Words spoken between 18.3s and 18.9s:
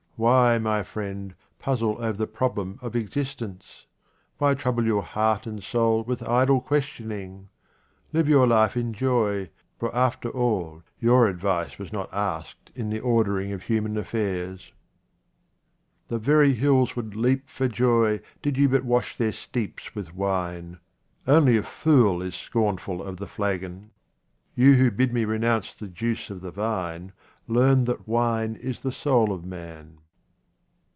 did you but